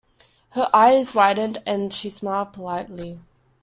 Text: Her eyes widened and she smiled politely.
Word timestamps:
Her 0.53 0.65
eyes 0.73 1.13
widened 1.13 1.59
and 1.63 1.93
she 1.93 2.09
smiled 2.09 2.53
politely. 2.53 3.19